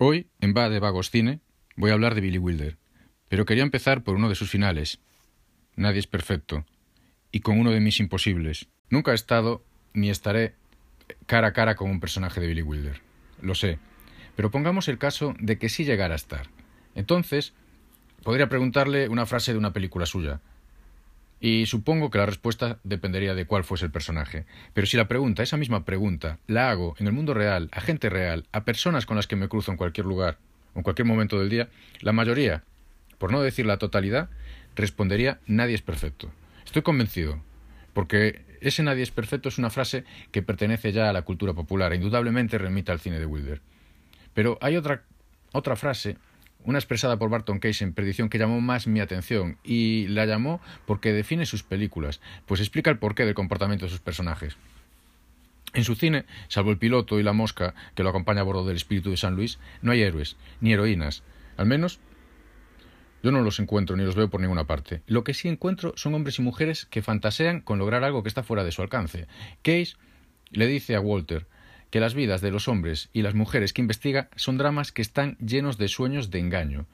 Hoy, 0.00 0.28
en 0.40 0.54
Va 0.56 0.68
de 0.68 0.78
Vagos 0.78 1.10
Cine, 1.10 1.40
voy 1.74 1.90
a 1.90 1.94
hablar 1.94 2.14
de 2.14 2.20
Billy 2.20 2.38
Wilder, 2.38 2.76
pero 3.28 3.44
quería 3.44 3.64
empezar 3.64 4.04
por 4.04 4.14
uno 4.14 4.28
de 4.28 4.36
sus 4.36 4.48
finales. 4.48 5.00
Nadie 5.74 5.98
es 5.98 6.06
perfecto, 6.06 6.64
y 7.32 7.40
con 7.40 7.58
uno 7.58 7.72
de 7.72 7.80
mis 7.80 7.98
imposibles. 7.98 8.68
Nunca 8.90 9.10
he 9.10 9.16
estado 9.16 9.64
ni 9.94 10.08
estaré 10.08 10.54
cara 11.26 11.48
a 11.48 11.52
cara 11.52 11.74
con 11.74 11.90
un 11.90 11.98
personaje 11.98 12.40
de 12.40 12.46
Billy 12.46 12.62
Wilder. 12.62 13.00
Lo 13.42 13.56
sé, 13.56 13.80
pero 14.36 14.52
pongamos 14.52 14.86
el 14.86 14.98
caso 14.98 15.34
de 15.40 15.58
que 15.58 15.68
sí 15.68 15.84
llegara 15.84 16.14
a 16.14 16.16
estar. 16.16 16.46
Entonces, 16.94 17.52
podría 18.22 18.48
preguntarle 18.48 19.08
una 19.08 19.26
frase 19.26 19.50
de 19.50 19.58
una 19.58 19.72
película 19.72 20.06
suya, 20.06 20.40
y 21.40 21.66
supongo 21.66 22.10
que 22.10 22.18
la 22.18 22.26
respuesta 22.26 22.78
dependería 22.84 23.34
de 23.34 23.46
cuál 23.46 23.64
fuese 23.64 23.84
el 23.84 23.92
personaje. 23.92 24.44
Pero 24.74 24.86
si 24.86 24.96
la 24.96 25.08
pregunta, 25.08 25.42
esa 25.42 25.56
misma 25.56 25.84
pregunta, 25.84 26.38
la 26.46 26.70
hago 26.70 26.94
en 26.98 27.06
el 27.06 27.12
mundo 27.12 27.34
real, 27.34 27.68
a 27.72 27.80
gente 27.80 28.10
real, 28.10 28.46
a 28.52 28.64
personas 28.64 29.06
con 29.06 29.16
las 29.16 29.26
que 29.26 29.36
me 29.36 29.48
cruzo 29.48 29.70
en 29.70 29.76
cualquier 29.76 30.06
lugar 30.06 30.38
en 30.78 30.84
cualquier 30.84 31.06
momento 31.06 31.38
del 31.38 31.48
día, 31.48 31.68
la 32.00 32.12
mayoría, 32.12 32.62
por 33.18 33.32
no 33.32 33.42
decir 33.42 33.66
la 33.66 33.78
totalidad, 33.78 34.30
respondería 34.76 35.40
nadie 35.46 35.74
es 35.74 35.82
perfecto. 35.82 36.30
Estoy 36.64 36.82
convencido, 36.82 37.42
porque 37.92 38.42
ese 38.60 38.82
nadie 38.82 39.02
es 39.02 39.10
perfecto 39.10 39.48
es 39.48 39.58
una 39.58 39.70
frase 39.70 40.04
que 40.30 40.42
pertenece 40.42 40.92
ya 40.92 41.10
a 41.10 41.12
la 41.12 41.22
cultura 41.22 41.52
popular, 41.52 41.92
e 41.92 41.96
indudablemente 41.96 42.58
remite 42.58 42.92
al 42.92 43.00
cine 43.00 43.18
de 43.18 43.26
Wilder. 43.26 43.60
Pero 44.34 44.56
hay 44.60 44.76
otra, 44.76 45.02
otra 45.52 45.74
frase 45.74 46.16
una 46.68 46.78
expresada 46.78 47.18
por 47.18 47.30
Barton 47.30 47.60
Case 47.60 47.82
en 47.82 47.94
Perdición 47.94 48.28
que 48.28 48.36
llamó 48.36 48.60
más 48.60 48.86
mi 48.86 49.00
atención, 49.00 49.56
y 49.64 50.06
la 50.08 50.26
llamó 50.26 50.60
porque 50.84 51.14
define 51.14 51.46
sus 51.46 51.62
películas, 51.62 52.20
pues 52.44 52.60
explica 52.60 52.90
el 52.90 52.98
porqué 52.98 53.24
del 53.24 53.32
comportamiento 53.32 53.86
de 53.86 53.90
sus 53.90 54.00
personajes. 54.00 54.58
En 55.72 55.84
su 55.84 55.94
cine, 55.94 56.26
salvo 56.48 56.70
el 56.70 56.76
piloto 56.76 57.18
y 57.18 57.22
la 57.22 57.32
mosca 57.32 57.74
que 57.94 58.02
lo 58.02 58.10
acompaña 58.10 58.42
a 58.42 58.44
bordo 58.44 58.66
del 58.66 58.76
espíritu 58.76 59.10
de 59.10 59.16
San 59.16 59.34
Luis, 59.34 59.58
no 59.80 59.92
hay 59.92 60.02
héroes, 60.02 60.36
ni 60.60 60.74
heroínas. 60.74 61.22
Al 61.56 61.64
menos 61.64 62.00
yo 63.22 63.32
no 63.32 63.40
los 63.40 63.60
encuentro 63.60 63.96
ni 63.96 64.04
los 64.04 64.14
veo 64.14 64.28
por 64.28 64.42
ninguna 64.42 64.66
parte. 64.66 65.00
Lo 65.06 65.24
que 65.24 65.32
sí 65.32 65.48
encuentro 65.48 65.94
son 65.96 66.12
hombres 66.12 66.38
y 66.38 66.42
mujeres 66.42 66.84
que 66.84 67.00
fantasean 67.00 67.62
con 67.62 67.78
lograr 67.78 68.04
algo 68.04 68.22
que 68.22 68.28
está 68.28 68.42
fuera 68.42 68.62
de 68.62 68.72
su 68.72 68.82
alcance. 68.82 69.26
Case 69.62 69.94
le 70.50 70.66
dice 70.66 70.96
a 70.96 71.00
Walter 71.00 71.46
que 71.90 72.00
las 72.00 72.14
vidas 72.14 72.40
de 72.40 72.50
los 72.50 72.68
hombres 72.68 73.08
y 73.12 73.22
las 73.22 73.34
mujeres 73.34 73.72
que 73.72 73.80
investiga 73.80 74.28
son 74.36 74.58
dramas 74.58 74.92
que 74.92 75.02
están 75.02 75.36
llenos 75.38 75.78
de 75.78 75.88
sueños 75.88 76.30
de 76.30 76.38
engaño. 76.38 76.86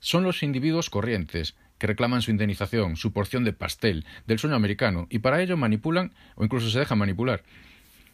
Son 0.00 0.24
los 0.24 0.42
individuos 0.42 0.90
corrientes, 0.90 1.56
que 1.78 1.86
reclaman 1.86 2.22
su 2.22 2.30
indemnización, 2.30 2.96
su 2.96 3.12
porción 3.12 3.42
de 3.44 3.52
pastel, 3.52 4.04
del 4.26 4.38
sueño 4.38 4.54
americano, 4.54 5.06
y 5.10 5.20
para 5.20 5.40
ello 5.42 5.56
manipulan 5.56 6.12
o 6.34 6.44
incluso 6.44 6.68
se 6.68 6.78
dejan 6.78 6.98
manipular. 6.98 7.42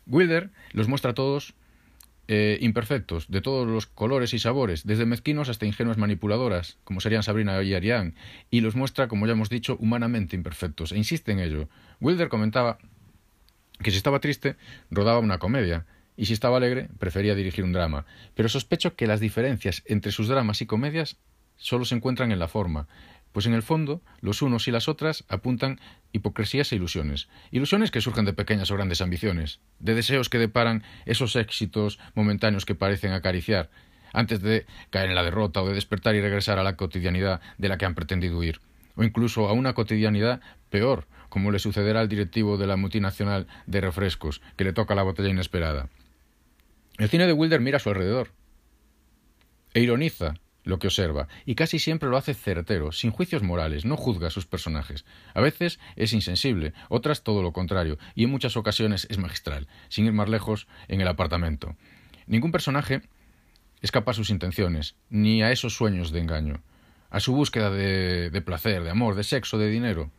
Wilder 0.06 0.50
los 0.72 0.88
muestra 0.88 1.10
a 1.10 1.14
todos 1.14 1.54
eh, 2.28 2.58
imperfectos, 2.60 3.28
de 3.28 3.40
todos 3.40 3.68
los 3.68 3.86
colores 3.86 4.34
y 4.34 4.38
sabores, 4.38 4.84
desde 4.86 5.04
mezquinos 5.04 5.48
hasta 5.48 5.66
ingenuas 5.66 5.96
manipuladoras, 5.96 6.78
como 6.84 7.00
serían 7.00 7.22
Sabrina 7.22 7.60
y 7.62 7.74
Ariane, 7.74 8.14
y 8.50 8.60
los 8.60 8.76
muestra, 8.76 9.08
como 9.08 9.26
ya 9.26 9.32
hemos 9.32 9.48
dicho, 9.48 9.76
humanamente 9.80 10.36
imperfectos, 10.36 10.92
e 10.92 10.96
insiste 10.96 11.32
en 11.32 11.40
ello. 11.40 11.68
Wilder 12.00 12.28
comentaba 12.28 12.78
que 13.80 13.90
si 13.90 13.96
estaba 13.96 14.20
triste, 14.20 14.56
rodaba 14.90 15.18
una 15.18 15.38
comedia, 15.38 15.86
y 16.16 16.26
si 16.26 16.32
estaba 16.32 16.56
alegre, 16.56 16.88
prefería 16.98 17.34
dirigir 17.34 17.64
un 17.64 17.72
drama. 17.72 18.06
Pero 18.34 18.48
sospecho 18.48 18.96
que 18.96 19.06
las 19.06 19.20
diferencias 19.20 19.82
entre 19.86 20.12
sus 20.12 20.28
dramas 20.28 20.62
y 20.62 20.66
comedias 20.66 21.16
solo 21.56 21.84
se 21.84 21.94
encuentran 21.94 22.32
en 22.32 22.38
la 22.38 22.48
forma, 22.48 22.88
pues 23.32 23.44
en 23.44 23.52
el 23.52 23.62
fondo 23.62 24.00
los 24.20 24.40
unos 24.40 24.66
y 24.66 24.70
las 24.70 24.88
otras 24.88 25.24
apuntan 25.28 25.78
hipocresías 26.12 26.72
e 26.72 26.76
ilusiones. 26.76 27.28
Ilusiones 27.50 27.90
que 27.90 28.00
surgen 28.00 28.24
de 28.24 28.32
pequeñas 28.32 28.70
o 28.70 28.74
grandes 28.76 29.02
ambiciones, 29.02 29.60
de 29.78 29.94
deseos 29.94 30.30
que 30.30 30.38
deparan 30.38 30.82
esos 31.04 31.36
éxitos 31.36 31.98
momentáneos 32.14 32.64
que 32.64 32.74
parecen 32.74 33.12
acariciar, 33.12 33.68
antes 34.14 34.40
de 34.40 34.64
caer 34.88 35.10
en 35.10 35.16
la 35.16 35.22
derrota 35.22 35.60
o 35.60 35.68
de 35.68 35.74
despertar 35.74 36.14
y 36.14 36.22
regresar 36.22 36.58
a 36.58 36.62
la 36.62 36.76
cotidianidad 36.76 37.42
de 37.58 37.68
la 37.68 37.76
que 37.76 37.84
han 37.84 37.94
pretendido 37.94 38.38
huir, 38.38 38.62
o 38.94 39.04
incluso 39.04 39.48
a 39.48 39.52
una 39.52 39.74
cotidianidad 39.74 40.40
peor, 40.70 41.06
como 41.28 41.50
le 41.50 41.58
sucederá 41.58 42.00
al 42.00 42.08
directivo 42.08 42.56
de 42.56 42.66
la 42.66 42.76
multinacional 42.76 43.46
de 43.66 43.82
refrescos, 43.82 44.40
que 44.56 44.64
le 44.64 44.72
toca 44.72 44.94
la 44.94 45.02
botella 45.02 45.28
inesperada. 45.28 45.90
El 46.98 47.08
cine 47.08 47.26
de 47.26 47.32
Wilder 47.32 47.60
mira 47.60 47.76
a 47.76 47.80
su 47.80 47.90
alrededor 47.90 48.32
e 49.74 49.80
ironiza 49.80 50.34
lo 50.64 50.78
que 50.80 50.88
observa, 50.88 51.28
y 51.44 51.54
casi 51.54 51.78
siempre 51.78 52.08
lo 52.08 52.16
hace 52.16 52.34
certero, 52.34 52.90
sin 52.90 53.12
juicios 53.12 53.42
morales, 53.42 53.84
no 53.84 53.96
juzga 53.96 54.26
a 54.26 54.30
sus 54.30 54.46
personajes. 54.46 55.04
A 55.32 55.40
veces 55.40 55.78
es 55.94 56.12
insensible, 56.12 56.72
otras 56.88 57.22
todo 57.22 57.40
lo 57.40 57.52
contrario, 57.52 57.98
y 58.16 58.24
en 58.24 58.30
muchas 58.30 58.56
ocasiones 58.56 59.06
es 59.08 59.18
magistral, 59.18 59.68
sin 59.88 60.06
ir 60.06 60.12
más 60.12 60.28
lejos 60.28 60.66
en 60.88 61.00
el 61.00 61.06
apartamento. 61.06 61.76
Ningún 62.26 62.50
personaje 62.50 63.02
escapa 63.80 64.10
a 64.10 64.14
sus 64.14 64.30
intenciones, 64.30 64.96
ni 65.08 65.42
a 65.42 65.52
esos 65.52 65.76
sueños 65.76 66.10
de 66.10 66.20
engaño, 66.20 66.62
a 67.10 67.20
su 67.20 67.32
búsqueda 67.32 67.70
de, 67.70 68.30
de 68.30 68.42
placer, 68.42 68.82
de 68.82 68.90
amor, 68.90 69.14
de 69.14 69.22
sexo, 69.22 69.58
de 69.58 69.68
dinero. 69.68 70.10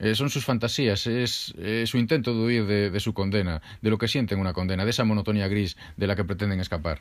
Eh, 0.00 0.14
son 0.14 0.30
sus 0.30 0.46
fantasías, 0.46 1.06
es 1.06 1.54
su 1.84 1.98
intento 1.98 2.34
de 2.34 2.40
huir 2.40 2.66
de, 2.66 3.00
su 3.00 3.12
condena, 3.12 3.60
de 3.82 3.90
lo 3.90 3.98
que 3.98 4.08
sienten 4.08 4.40
una 4.40 4.54
condena, 4.54 4.84
de 4.84 4.90
esa 4.90 5.04
monotonía 5.04 5.46
gris 5.46 5.76
de 5.96 6.06
la 6.06 6.16
que 6.16 6.24
pretenden 6.24 6.58
escapar 6.58 7.00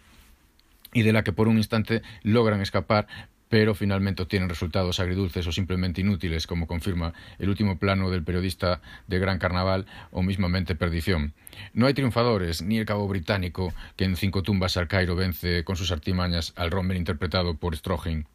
y 0.94 1.04
de 1.04 1.14
la 1.14 1.24
que 1.24 1.32
por 1.32 1.48
un 1.48 1.58
instante 1.58 2.02
logran 2.24 2.62
escapar, 2.62 3.08
pero 3.48 3.74
finalmente 3.74 4.22
obtienen 4.22 4.50
resultados 4.50 5.00
agridulces 5.00 5.48
o 5.48 5.52
simplemente 5.52 6.02
inútiles, 6.02 6.46
como 6.46 6.68
confirma 6.68 7.14
el 7.40 7.50
último 7.50 7.80
plano 7.80 8.12
del 8.12 8.24
periodista 8.24 8.82
de 9.08 9.18
Gran 9.18 9.40
Carnaval 9.40 9.86
o 10.12 10.22
mismamente 10.22 10.76
Perdición. 10.76 11.34
No 11.74 11.88
hay 11.88 11.94
triunfadores, 11.94 12.62
ni 12.62 12.78
el 12.78 12.86
cabo 12.86 13.08
británico 13.08 13.74
que 13.96 14.06
en 14.06 14.18
cinco 14.18 14.44
tumbas 14.44 14.78
al 14.78 14.88
Cairo 14.88 15.16
vence 15.16 15.64
con 15.64 15.78
sus 15.78 15.92
artimañas 15.92 16.54
al 16.58 16.70
Rommel 16.70 16.98
interpretado 16.98 17.56
por 17.56 17.76
Stroheim, 17.76 18.26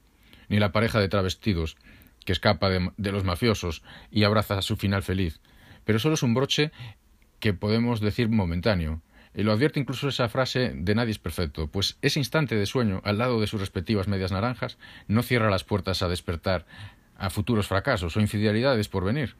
ni 0.48 0.58
la 0.58 0.72
pareja 0.72 1.00
de 1.00 1.08
travestidos 1.08 1.76
que 2.24 2.32
escapa 2.32 2.68
de, 2.70 3.12
los 3.12 3.24
mafiosos 3.24 3.82
y 4.10 4.24
abraza 4.24 4.62
su 4.62 4.76
final 4.76 5.02
feliz, 5.02 5.40
pero 5.84 5.98
solo 5.98 6.14
es 6.14 6.22
un 6.22 6.34
broche 6.34 6.72
que 7.40 7.54
podemos 7.54 8.00
decir 8.00 8.28
momentáneo. 8.28 9.02
Y 9.36 9.42
lo 9.42 9.52
advierte 9.52 9.80
incluso 9.80 10.08
esa 10.08 10.28
frase 10.28 10.72
de 10.74 10.94
nadie 10.94 11.10
es 11.10 11.18
perfecto, 11.18 11.66
pues 11.66 11.98
ese 12.02 12.20
instante 12.20 12.54
de 12.54 12.66
sueño, 12.66 13.00
al 13.04 13.18
lado 13.18 13.40
de 13.40 13.48
sus 13.48 13.60
respectivas 13.60 14.06
medias 14.06 14.30
naranjas, 14.30 14.78
no 15.08 15.22
cierra 15.22 15.50
las 15.50 15.64
puertas 15.64 16.02
a 16.02 16.08
despertar 16.08 16.66
a 17.16 17.30
futuros 17.30 17.66
fracasos 17.66 18.16
o 18.16 18.20
infidelidades 18.20 18.88
por 18.88 19.04
venir. 19.04 19.34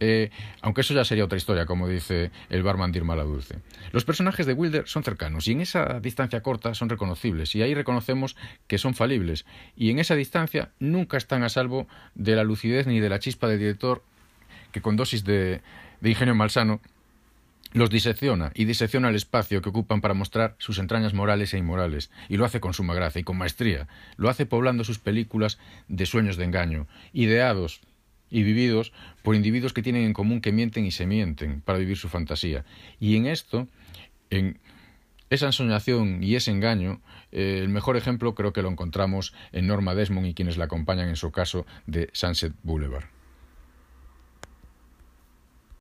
Eh, 0.00 0.30
aunque 0.60 0.80
eso 0.80 0.92
ya 0.92 1.04
sería 1.04 1.24
otra 1.24 1.38
historia, 1.38 1.66
como 1.66 1.88
dice 1.88 2.30
el 2.50 2.62
barman 2.62 2.92
Dirma 2.92 3.14
la 3.16 3.22
Dulce. 3.22 3.58
Los 3.92 4.04
personajes 4.04 4.46
de 4.46 4.52
Wilder 4.52 4.88
son 4.88 5.04
cercanos 5.04 5.46
y 5.46 5.52
en 5.52 5.60
esa 5.60 6.00
distancia 6.00 6.42
corta 6.42 6.74
son 6.74 6.88
reconocibles 6.88 7.54
y 7.54 7.62
ahí 7.62 7.74
reconocemos 7.74 8.36
que 8.66 8.78
son 8.78 8.94
falibles 8.94 9.46
y 9.76 9.90
en 9.90 9.98
esa 10.00 10.16
distancia 10.16 10.70
nunca 10.80 11.16
están 11.16 11.44
a 11.44 11.48
salvo 11.48 11.86
de 12.14 12.34
la 12.34 12.44
lucidez 12.44 12.86
ni 12.86 13.00
de 13.00 13.08
la 13.08 13.20
chispa 13.20 13.46
del 13.46 13.60
director 13.60 14.02
que 14.72 14.82
con 14.82 14.96
dosis 14.96 15.24
de, 15.24 15.60
de 16.00 16.10
ingenio 16.10 16.34
malsano 16.34 16.80
los 17.74 17.90
disecciona 17.90 18.52
y 18.54 18.64
disecciona 18.66 19.08
el 19.08 19.16
espacio 19.16 19.60
que 19.60 19.68
ocupan 19.68 20.00
para 20.00 20.14
mostrar 20.14 20.54
sus 20.58 20.78
entrañas 20.78 21.12
morales 21.12 21.52
e 21.52 21.58
inmorales, 21.58 22.10
y 22.28 22.36
lo 22.36 22.44
hace 22.44 22.60
con 22.60 22.72
suma 22.72 22.94
gracia 22.94 23.20
y 23.20 23.24
con 23.24 23.36
maestría. 23.36 23.88
Lo 24.16 24.30
hace 24.30 24.46
poblando 24.46 24.84
sus 24.84 25.00
películas 25.00 25.58
de 25.88 26.06
sueños 26.06 26.36
de 26.36 26.44
engaño, 26.44 26.86
ideados 27.12 27.80
y 28.34 28.42
vividos 28.42 28.92
por 29.22 29.36
individuos 29.36 29.72
que 29.72 29.80
tienen 29.80 30.02
en 30.02 30.12
común 30.12 30.40
que 30.40 30.50
mienten 30.50 30.84
y 30.84 30.90
se 30.90 31.06
mienten 31.06 31.60
para 31.60 31.78
vivir 31.78 31.96
su 31.96 32.08
fantasía. 32.08 32.64
Y 32.98 33.14
en 33.14 33.26
esto, 33.26 33.68
en 34.28 34.58
esa 35.30 35.46
ensoñación 35.46 36.20
y 36.20 36.34
ese 36.34 36.50
engaño, 36.50 37.00
eh, 37.30 37.60
el 37.62 37.68
mejor 37.68 37.96
ejemplo 37.96 38.34
creo 38.34 38.52
que 38.52 38.62
lo 38.62 38.70
encontramos 38.70 39.32
en 39.52 39.68
Norma 39.68 39.94
Desmond 39.94 40.26
y 40.26 40.34
quienes 40.34 40.56
la 40.56 40.64
acompañan 40.64 41.08
en 41.08 41.14
su 41.14 41.30
caso 41.30 41.64
de 41.86 42.10
Sunset 42.12 42.52
Boulevard. 42.64 43.13